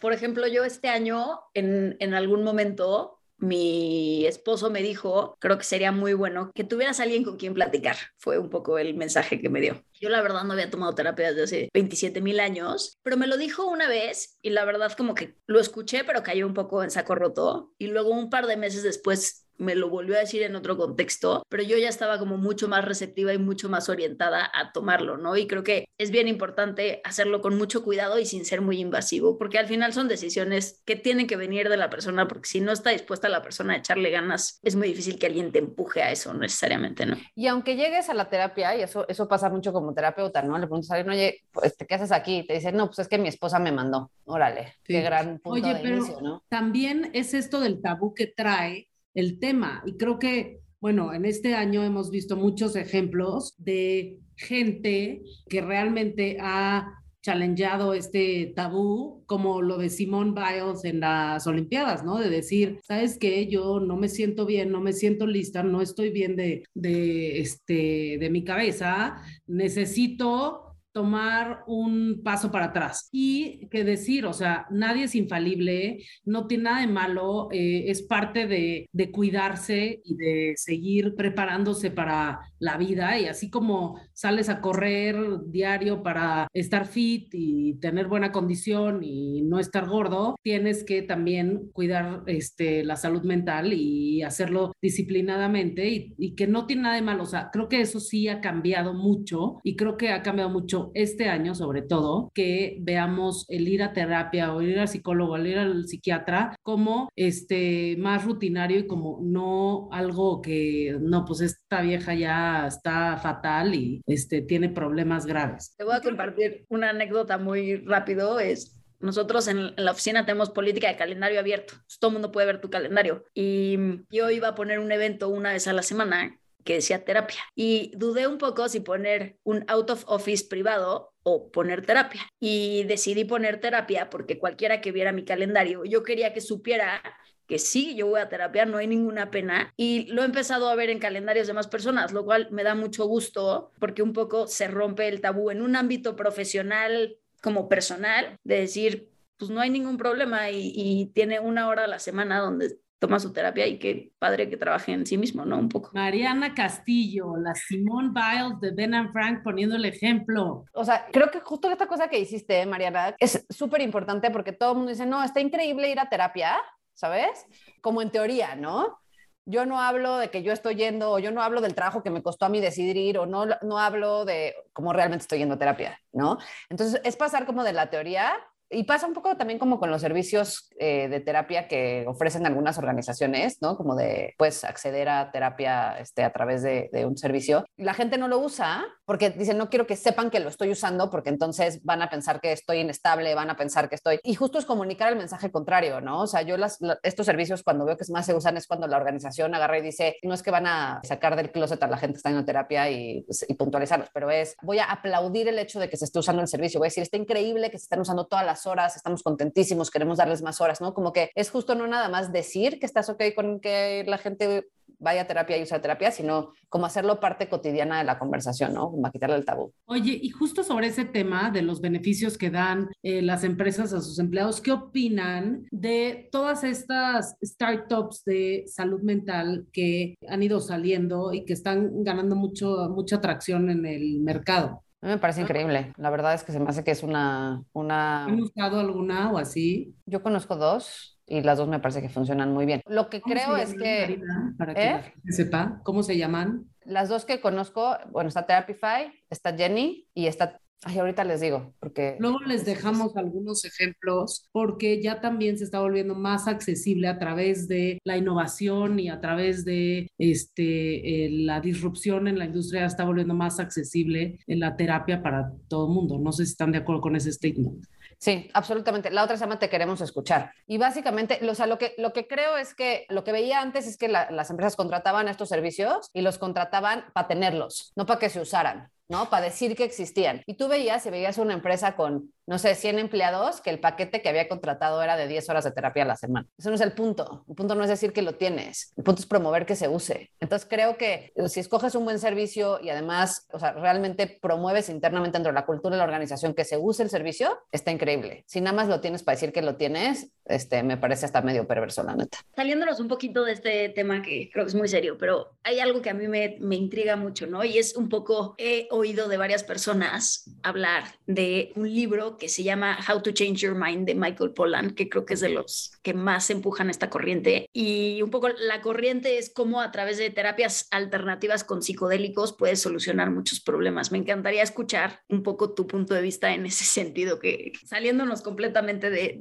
[0.00, 5.64] Por ejemplo, yo este año, en, en algún momento, mi esposo me dijo, creo que
[5.64, 7.96] sería muy bueno que tuvieras alguien con quien platicar.
[8.16, 9.84] Fue un poco el mensaje que me dio.
[10.00, 13.36] Yo la verdad no había tomado terapia desde hace 27 mil años, pero me lo
[13.36, 16.92] dijo una vez y la verdad como que lo escuché, pero cayó un poco en
[16.92, 17.72] saco roto.
[17.78, 21.42] Y luego un par de meses después me lo volvió a decir en otro contexto,
[21.48, 25.36] pero yo ya estaba como mucho más receptiva y mucho más orientada a tomarlo, ¿no?
[25.36, 29.38] Y creo que es bien importante hacerlo con mucho cuidado y sin ser muy invasivo,
[29.38, 32.72] porque al final son decisiones que tienen que venir de la persona, porque si no
[32.72, 36.10] está dispuesta la persona a echarle ganas, es muy difícil que alguien te empuje a
[36.10, 37.16] eso necesariamente, ¿no?
[37.34, 40.58] Y aunque llegues a la terapia, y eso, eso pasa mucho como terapeuta, ¿no?
[40.58, 42.38] Le preguntas a alguien, oye, pues, ¿qué haces aquí?
[42.38, 44.10] Y te dicen, no, pues es que mi esposa me mandó.
[44.24, 44.94] Órale, Sí.
[44.94, 46.42] qué gran punto Oye, de pero inicio, ¿no?
[46.48, 49.82] también es esto del tabú que trae el tema.
[49.86, 56.38] Y creo que, bueno, en este año hemos visto muchos ejemplos de gente que realmente
[56.40, 62.18] ha challengeado este tabú, como lo de Simone Biles en las Olimpiadas, ¿no?
[62.18, 63.46] De decir, ¿sabes qué?
[63.46, 68.18] Yo no me siento bien, no me siento lista, no estoy bien de, de, este,
[68.18, 73.08] de mi cabeza, necesito tomar un paso para atrás.
[73.12, 78.02] Y que decir, o sea, nadie es infalible, no tiene nada de malo, eh, es
[78.02, 83.18] parte de, de cuidarse y de seguir preparándose para la vida.
[83.18, 89.42] Y así como sales a correr diario para estar fit y tener buena condición y
[89.42, 96.36] no estar gordo, tienes que también cuidar este, la salud mental y hacerlo disciplinadamente y,
[96.36, 99.56] que no tiene nada de malo, o sea, creo que eso sí ha cambiado mucho
[99.64, 103.92] y creo que ha cambiado mucho este año sobre todo, que veamos el ir a
[103.92, 109.18] terapia o ir al psicólogo, el ir al psiquiatra como este más rutinario y como
[109.20, 115.74] no algo que no, pues esta vieja ya está fatal y este tiene problemas graves.
[115.76, 120.50] Te voy a compartir una anécdota muy rápido, es nosotros en, en, la oficina tenemos
[120.50, 121.74] política de calendario abierto.
[121.98, 123.24] Todo el mundo puede ver tu calendario.
[123.34, 123.76] Y
[124.10, 127.40] yo iba a poner un evento una vez a la semana que decía terapia.
[127.54, 132.22] Y dudé un poco si poner un out of office privado o poner terapia.
[132.40, 137.02] Y decidí poner terapia porque cualquiera que viera mi calendario, yo quería que supiera
[137.46, 139.72] que sí, yo voy a terapia, no hay ninguna pena.
[139.76, 142.74] Y lo he empezado a ver en calendarios de más personas, lo cual me da
[142.74, 148.38] mucho gusto porque un poco se rompe el tabú en un ámbito profesional como personal,
[148.44, 152.38] de decir, pues no hay ningún problema y, y tiene una hora a la semana
[152.38, 155.58] donde toma su terapia y qué padre que trabaje en sí mismo, ¿no?
[155.58, 155.90] Un poco.
[155.92, 160.64] Mariana Castillo, la Simone Biles de Ben and Frank poniendo el ejemplo.
[160.72, 164.70] O sea, creo que justo esta cosa que hiciste, Mariana, es súper importante porque todo
[164.70, 166.58] el mundo dice, no, está increíble ir a terapia,
[166.94, 167.46] ¿sabes?
[167.80, 168.98] Como en teoría, ¿no?
[169.44, 172.10] Yo no hablo de que yo estoy yendo, o yo no hablo del trabajo que
[172.10, 175.56] me costó a mí decidir ir, o no, no hablo de cómo realmente estoy yendo
[175.56, 176.38] a terapia, ¿no?
[176.68, 178.34] Entonces, es pasar como de la teoría
[178.72, 182.78] y pasa un poco también como con los servicios eh, de terapia que ofrecen algunas
[182.78, 183.76] organizaciones, ¿no?
[183.76, 187.66] Como de, pues, acceder a terapia este, a través de, de, un servicio.
[187.76, 191.10] La gente no lo usa porque dicen, no quiero que sepan que lo estoy usando
[191.10, 194.18] porque entonces van a pensar que estoy inestable, van a pensar que estoy...
[194.22, 196.22] Y justo es comunicar el mensaje contrario, ¿no?
[196.22, 198.86] O sea, yo las, la, estos servicios cuando veo que más se usan es cuando
[198.86, 201.98] la organización agarra y dice, no es que van a sacar del closet a la
[201.98, 205.78] gente que está en terapia y, y puntualizarlos, pero es, voy a aplaudir el hecho
[205.78, 208.00] de que se esté usando el servicio, voy a decir, está increíble que se están
[208.00, 210.94] usando todas las horas, estamos contentísimos, queremos darles más horas, ¿no?
[210.94, 214.70] Como que es justo no nada más decir que estás ok con que la gente
[214.98, 218.90] vaya a terapia y usa terapia, sino como hacerlo parte cotidiana de la conversación, ¿no?
[218.90, 219.72] Como a quitarle el tabú.
[219.86, 224.00] Oye, y justo sobre ese tema de los beneficios que dan eh, las empresas a
[224.00, 231.32] sus empleados, ¿qué opinan de todas estas startups de salud mental que han ido saliendo
[231.32, 234.82] y que están ganando mucho, mucha atracción en el mercado?
[235.02, 235.92] A mí me parece increíble.
[235.96, 237.64] La verdad es que se me hace que es una...
[237.72, 238.26] una...
[238.26, 239.96] ¿Han buscado alguna o así?
[240.06, 242.82] Yo conozco dos y las dos me parece que funcionan muy bien.
[242.86, 244.20] Lo que creo es que...
[244.58, 245.14] para que ¿Eh?
[245.28, 246.66] sepa, ¿cómo se llaman?
[246.84, 251.74] Las dos que conozco, bueno, está Therapify, está Jenny y está Ay, ahorita les digo,
[251.78, 252.16] porque...
[252.18, 257.68] Luego les dejamos algunos ejemplos, porque ya también se está volviendo más accesible a través
[257.68, 263.04] de la innovación y a través de este, eh, la disrupción en la industria, está
[263.04, 266.18] volviendo más accesible en la terapia para todo el mundo.
[266.18, 267.86] No sé si están de acuerdo con ese statement.
[268.22, 269.10] Sí, absolutamente.
[269.10, 270.52] La otra se llama Te queremos escuchar.
[270.68, 274.06] Y básicamente, lo, que, lo que creo es que lo que veía antes es que
[274.06, 278.92] las empresas contrataban estos servicios y los contrataban para tenerlos, no para que se usaran.
[279.08, 279.30] ¿No?
[279.30, 280.42] Para decir que existían.
[280.46, 284.22] Y tú veías, si veías una empresa con, no sé, 100 empleados, que el paquete
[284.22, 286.46] que había contratado era de 10 horas de terapia a la semana.
[286.58, 287.44] Eso no es el punto.
[287.48, 288.92] El punto no es decir que lo tienes.
[288.96, 290.30] El punto es promover que se use.
[290.40, 295.38] Entonces creo que si escoges un buen servicio y además, o sea, realmente promueves internamente
[295.38, 298.44] dentro de la cultura de la organización que se use el servicio, está increíble.
[298.46, 301.66] Si nada más lo tienes para decir que lo tienes, este, me parece hasta medio
[301.66, 302.38] perverso, la neta.
[302.56, 306.02] Saliéndonos un poquito de este tema que creo que es muy serio, pero hay algo
[306.02, 307.64] que a mí me, me intriga mucho, ¿no?
[307.64, 312.62] Y es un poco, eh, oído de varias personas hablar de un libro que se
[312.62, 315.92] llama How to Change Your Mind de Michael Pollan, que creo que es de los
[316.02, 317.68] que más empujan esta corriente.
[317.72, 322.80] Y un poco la corriente es cómo a través de terapias alternativas con psicodélicos puedes
[322.80, 324.12] solucionar muchos problemas.
[324.12, 329.10] Me encantaría escuchar un poco tu punto de vista en ese sentido, que saliéndonos completamente
[329.10, 329.38] de,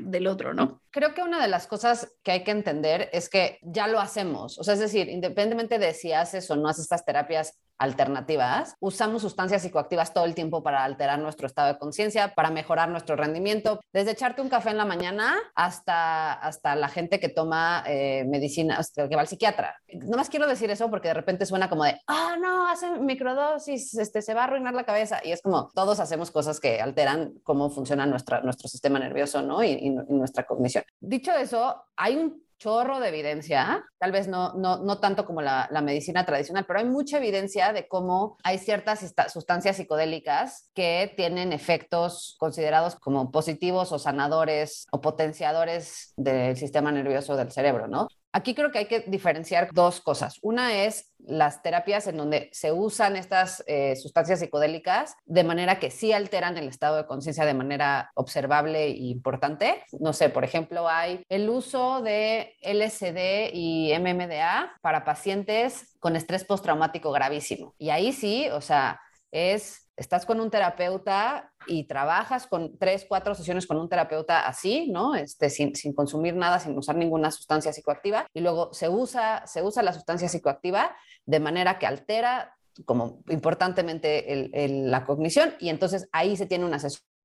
[0.00, 0.82] del otro, ¿no?
[0.90, 4.58] Creo que una de las cosas que hay que entender es que ya lo hacemos.
[4.58, 9.22] O sea, es decir, independientemente de si haces o no haces estas terapias alternativas, usamos
[9.22, 13.80] sustancias psicoactivas todo el tiempo para alterar nuestro estado de conciencia, para mejorar nuestro rendimiento,
[13.92, 18.80] desde echarte un café en la mañana hasta, hasta la gente que toma eh, medicina,
[18.94, 19.76] que va al psiquiatra.
[19.92, 23.96] No más quiero decir eso porque de repente suena como de, ah, no, hace microdosis,
[23.96, 25.20] este, se va a arruinar la cabeza.
[25.24, 29.62] Y es como, todos hacemos cosas que alteran cómo funciona nuestra, nuestro sistema nervioso, ¿no?
[29.62, 30.84] y nuestra cognición.
[31.00, 35.68] Dicho eso, hay un chorro de evidencia, tal vez no, no, no tanto como la,
[35.70, 41.52] la, medicina tradicional, pero hay mucha evidencia de cómo hay ciertas sustancias psicodélicas que tienen
[41.52, 48.08] efectos considerados como positivos o sanadores o potenciadores del sistema nervioso del cerebro, ¿no?
[48.32, 50.38] Aquí creo que hay que diferenciar dos cosas.
[50.42, 55.90] Una es las terapias en donde se usan estas eh, sustancias psicodélicas de manera que
[55.90, 59.82] sí alteran el estado de conciencia de manera observable e importante.
[59.98, 66.44] No sé, por ejemplo, hay el uso de LSD y MMDA para pacientes con estrés
[66.44, 67.74] postraumático gravísimo.
[67.78, 73.34] Y ahí sí, o sea, es estás con un terapeuta y trabajas con tres, cuatro
[73.34, 75.16] sesiones con un terapeuta así, ¿no?
[75.16, 79.82] Este, sin, consumir nada, sin usar ninguna sustancia psicoactiva, y luego se usa, se usa
[79.82, 86.46] la sustancia psicoactiva de manera que altera como importantemente la cognición y entonces ahí se
[86.46, 86.78] tiene una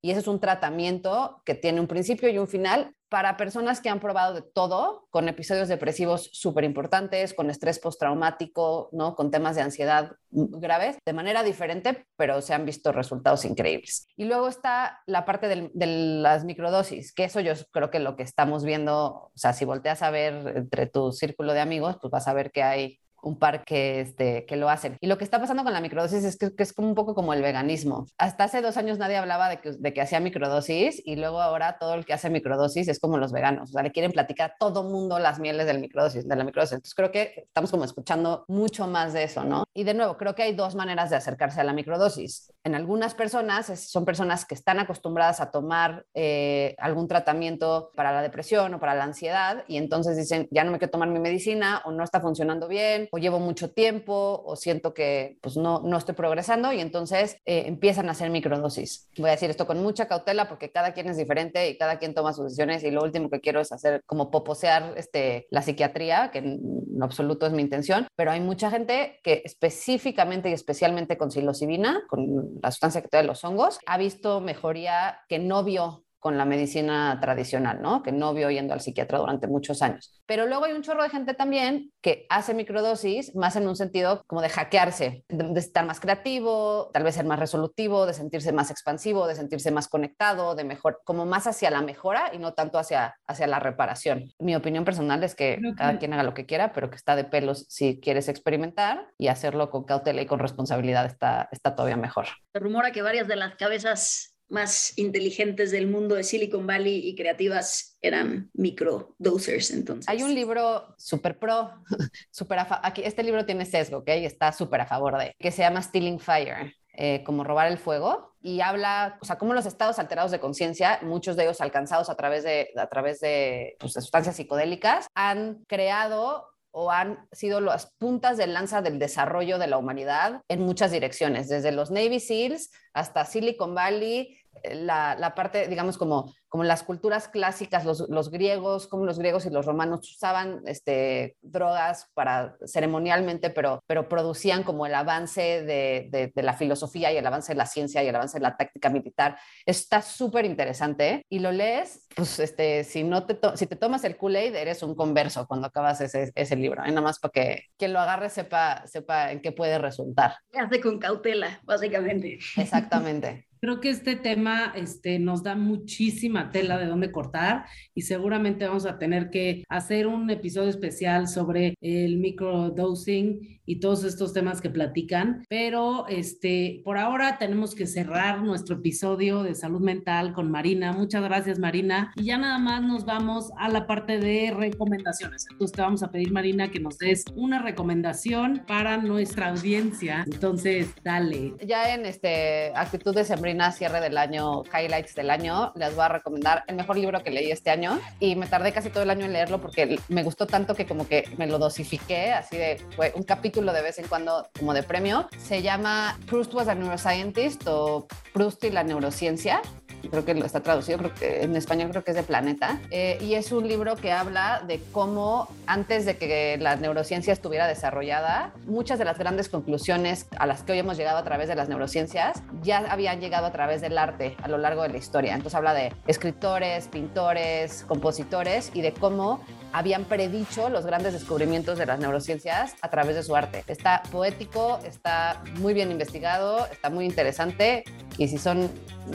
[0.04, 3.90] y ese es un tratamiento que tiene un principio y un final para personas que
[3.90, 9.16] han probado de todo, con episodios depresivos súper importantes, con estrés postraumático, ¿no?
[9.16, 14.08] con temas de ansiedad graves, de manera diferente, pero se han visto resultados increíbles.
[14.18, 18.24] Y luego está la parte de las microdosis, que eso yo creo que lo que
[18.24, 22.28] estamos viendo, o sea, si volteas a ver entre tu círculo de amigos, pues vas
[22.28, 24.98] a ver que hay un par que, este, que lo hacen.
[25.02, 27.34] Y lo que está pasando con la microdosis es que, es como un poco como
[27.34, 28.06] el veganismo.
[28.18, 32.06] Hasta hace dos años nadie hablaba de que, hacía microdosis y luego ahora todo el
[32.06, 33.70] que hace microdosis es como los veganos.
[33.70, 36.74] O sea, le quieren platicar a todo mundo las mieles del microdosis, de la microdosis.
[36.74, 39.64] Entonces creo que estamos como escuchando mucho más de eso, ¿no?
[39.74, 42.52] Y de nuevo, creo que hay dos maneras de acercarse a la microdosis.
[42.64, 48.22] En algunas personas son personas que están acostumbradas a tomar eh, algún tratamiento para la
[48.22, 51.82] depresión o para la ansiedad y entonces dicen, ya no me quiero tomar mi medicina
[51.86, 55.98] o no está funcionando bien o llevo mucho tiempo o siento que pues no, no
[55.98, 59.08] estoy progresando y entonces eh, empiezan a hacer microdosis.
[59.20, 62.16] Voy a decir esto con mucha cautela porque cada quien es diferente y cada quien
[62.16, 66.32] toma sus decisiones y lo último que quiero es hacer como poposear este, la psiquiatría,
[66.32, 66.60] que en
[67.04, 72.60] absoluto es mi intención, pero hay mucha gente que específicamente y especialmente con psilocibina, con
[72.64, 77.20] la sustancia que trae los hongos, ha visto mejoría que no vio con la medicina
[77.20, 78.02] tradicional, ¿no?
[78.02, 80.22] Que no vio yendo al psiquiatra durante muchos años.
[80.26, 84.24] Pero luego hay un chorro de gente también que hace microdosis más en un sentido
[84.26, 88.72] como de hackearse, de, estar más creativo, tal vez ser más resolutivo, de sentirse más
[88.72, 92.80] expansivo, de sentirse más conectado, de mejor, como más hacia la mejora y no tanto
[92.80, 94.32] hacia, hacia la reparación.
[94.40, 97.26] Mi opinión personal es que cada quien haga lo que quiera, pero que está de
[97.26, 102.28] pelos si quieres experimentar y hacerlo con cautela y con responsabilidad está, está todavía mejor.
[102.54, 107.16] Se rumora que varias de las cabezas más inteligentes del mundo de Silicon Valley y
[107.16, 109.72] creativas eran microdosers.
[109.72, 111.72] Entonces, hay un libro super pro,
[112.32, 114.10] super aquí este libro tiene sesgo, ¿ok?
[114.10, 116.74] Está súper a favor de, que se llama Stealing Fire.
[116.96, 121.00] Eh, como robar el fuego y habla, o sea, cómo los estados alterados de conciencia,
[121.02, 126.54] muchos de ellos alcanzados a través de, a través de pues, sustancias psicodélicas, han creado
[126.70, 131.50] o han sido las puntas de lanza del desarrollo de la humanidad en muchas direcciones,
[131.50, 137.28] desde los Navy SEALs hasta Silicon Valley, la, la, parte, digamos, como, como las culturas
[137.28, 143.50] clásicas, los, los, griegos, como los griegos y los romanos usaban este, drogas para ceremonialmente,
[143.50, 147.58] pero, pero producían como el avance de, de, de, la filosofía y el avance de
[147.58, 149.38] la ciencia y el avance de la táctica militar.
[149.66, 154.18] Está súper interesante y lo lees, pues este, si, no te si te tomas el
[154.18, 156.90] Kool-Aid, eres un converso cuando acabas ese, ese libro, ¿eh?
[156.90, 160.36] nada más para que quien lo agarre sepa, sepa en qué puede resultar.
[160.54, 162.40] Hace con cautela, básicamente.
[162.58, 163.48] Exactamente.
[163.64, 167.64] Creo que este tema este, nos da muchísima tela de dónde cortar
[167.96, 174.04] y seguramente vamos a tener que hacer un episodio especial sobre el microdosing y todos
[174.04, 175.46] estos temas que platican.
[175.48, 180.92] Pero este, por ahora tenemos que cerrar nuestro episodio de salud mental con Marina.
[180.92, 182.12] Muchas gracias, Marina.
[182.18, 185.46] Y ya nada más nos vamos a la parte de recomendaciones.
[185.50, 190.26] Entonces te vamos a pedir, Marina, que nos des una recomendación para nuestra audiencia.
[190.30, 191.54] Entonces, dale.
[191.66, 193.24] Ya en este actitud de
[193.72, 197.52] cierre del año, highlights del año, les voy a recomendar el mejor libro que leí
[197.52, 200.76] este año y me tardé casi todo el año en leerlo porque me gustó tanto
[200.76, 204.48] que como que me lo dosifiqué, así de fue un capítulo de vez en cuando
[204.58, 205.28] como de premio.
[205.38, 209.62] Se llama Proust was a neuroscientist o Proust y la neurociencia
[210.10, 213.18] creo que lo está traducido, creo que en español creo que es de Planeta, eh,
[213.22, 218.52] y es un libro que habla de cómo antes de que la neurociencia estuviera desarrollada,
[218.66, 221.70] muchas de las grandes conclusiones a las que hoy hemos llegado a través de las
[221.70, 225.34] neurociencias ya habían llegado a través del arte a lo largo de la historia.
[225.34, 229.42] Entonces habla de escritores, pintores, compositores y de cómo
[229.74, 233.64] habían predicho los grandes descubrimientos de las neurociencias a través de su arte.
[233.68, 237.84] Está poético, está muy bien investigado, está muy interesante
[238.18, 238.70] y si son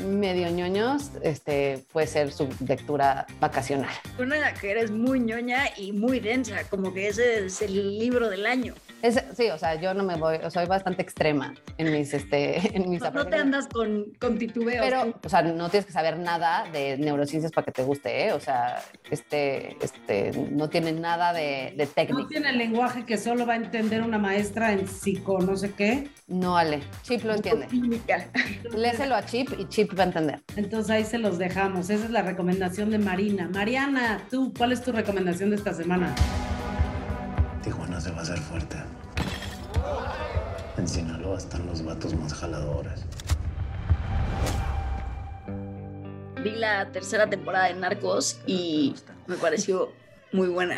[0.06, 3.90] medio ñoños, este puede ser su lectura vacacional.
[4.18, 8.46] Una que eres muy ñoña y muy densa, como que ese es el libro del
[8.46, 8.74] año.
[9.00, 12.90] Es, sí, o sea, yo no me voy, soy bastante extrema en mis, este, en
[12.90, 14.84] mis no, no te andas con, con titubeos.
[14.84, 18.32] Pero, o sea, no tienes que saber nada de neurociencias para que te guste, ¿eh?
[18.32, 22.22] O sea, este, este, no tiene nada de, de técnica.
[22.22, 25.72] No tiene el lenguaje que solo va a entender una maestra en psico, no sé
[25.72, 26.08] qué.
[26.26, 27.68] No, Ale, Chip lo entiende.
[28.90, 30.42] Léselo a Chip y Chip va a entender.
[30.56, 31.90] Entonces ahí se los dejamos.
[31.90, 33.46] Esa es la recomendación de Marina.
[33.52, 36.14] Mariana, tú, ¿cuál es tu recomendación de esta semana?
[37.62, 38.78] Tijuana se va a hacer fuerte.
[40.78, 43.04] En Sinaloa están los vatos más jaladores.
[46.42, 48.94] Vi la tercera temporada de Narcos y
[49.26, 49.92] me pareció
[50.32, 50.76] muy buena.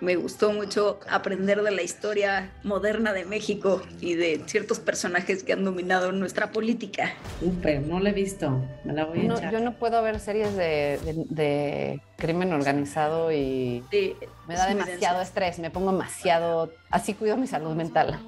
[0.00, 5.52] Me gustó mucho aprender de la historia moderna de México y de ciertos personajes que
[5.52, 7.12] han dominado nuestra política.
[7.38, 8.62] Súper, no la he visto.
[8.84, 9.52] Me la voy a no, echar.
[9.52, 14.16] Yo no puedo ver series de, de, de crimen organizado y Sí,
[14.48, 16.72] me da demasiado estrés, me pongo demasiado...
[16.90, 18.18] Así cuido mi salud mental.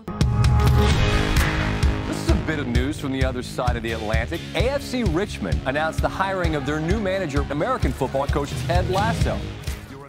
[2.07, 4.41] This is a bit of news from the other side of the Atlantic.
[4.55, 9.39] AFC Richmond announced the hiring of their new manager, American football coach Ted Lasso.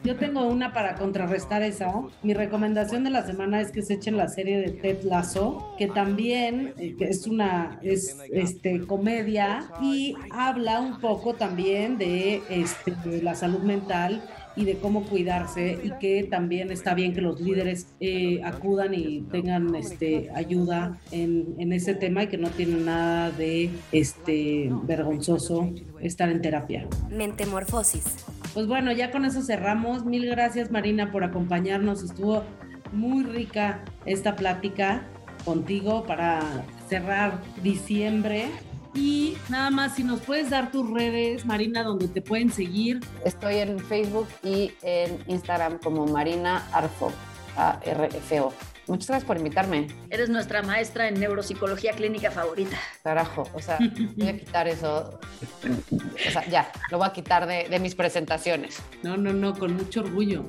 [0.03, 1.93] Yo tengo una para contrarrestar esa.
[2.23, 5.87] Mi recomendación de la semana es que se echen la serie de Ted Lasso, que
[5.87, 13.33] también eh, es una es este comedia y habla un poco también de, este, la
[13.33, 14.21] salud mental
[14.57, 19.21] y de cómo cuidarse y que también está bien que los líderes eh, acudan y
[19.31, 25.71] tengan este ayuda en, en ese tema y que no tiene nada de este vergonzoso
[26.01, 26.87] estar en terapia.
[27.09, 28.32] Mentemorfosis.
[28.53, 30.05] Pues bueno, ya con eso cerramos.
[30.05, 32.03] Mil gracias Marina por acompañarnos.
[32.03, 32.43] Estuvo
[32.91, 35.03] muy rica esta plática
[35.43, 36.41] contigo para
[36.87, 38.49] cerrar diciembre.
[38.95, 42.99] Y nada más, si nos puedes dar tus redes, Marina, donde te pueden seguir.
[43.25, 47.11] Estoy en Facebook y en Instagram como Marina Arfo,
[47.57, 48.53] A-R-F-O.
[48.87, 49.87] Muchas gracias por invitarme.
[50.09, 52.77] Eres nuestra maestra en neuropsicología clínica favorita.
[53.03, 53.77] Carajo, o sea,
[54.17, 55.19] voy a quitar eso.
[55.63, 58.77] O sea, ya, lo voy a quitar de, de mis presentaciones.
[59.01, 60.45] No, no, no, con mucho orgullo.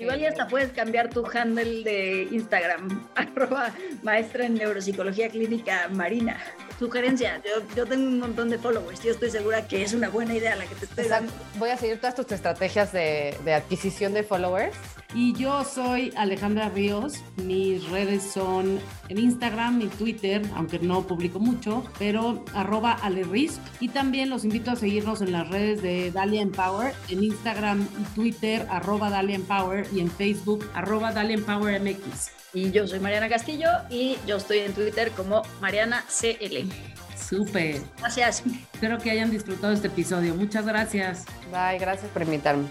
[0.00, 3.70] Igual ya hasta puedes cambiar tu handle de Instagram, arroba
[4.02, 6.38] maestra en neuropsicología clínica Marina.
[6.78, 10.34] Sugerencia, yo, yo tengo un montón de followers, yo estoy segura que es una buena
[10.34, 11.30] idea la que te estoy dando.
[11.56, 14.74] Voy a seguir todas tus estrategias de, de adquisición de followers.
[15.12, 17.14] Y yo soy Alejandra Ríos.
[17.36, 23.60] Mis redes son en Instagram y Twitter, aunque no publico mucho, pero arroba alerisp.
[23.80, 28.04] Y también los invito a seguirnos en las redes de Dalia Empower, en Instagram y
[28.14, 32.30] Twitter, arroba Dalia Empower y en Facebook, arroba Dalia Empower MX.
[32.52, 36.68] Y yo soy Mariana Castillo y yo estoy en Twitter como Mariana CL.
[37.16, 37.80] Súper.
[37.98, 38.42] Gracias.
[38.72, 40.34] Espero que hayan disfrutado este episodio.
[40.34, 41.26] Muchas gracias.
[41.52, 42.66] Bye, gracias por invitarme.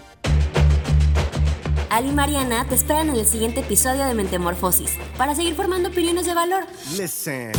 [1.90, 6.24] Ali y Mariana te esperan en el siguiente episodio de Mentemorfosis para seguir formando opiniones
[6.24, 6.64] de valor.
[6.96, 7.50] Listen.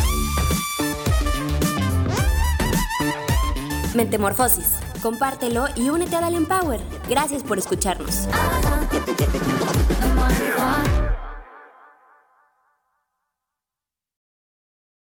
[3.93, 4.77] Mentemorfosis.
[5.01, 6.79] Compártelo y únete a Dalian Power.
[7.09, 8.27] Gracias por escucharnos.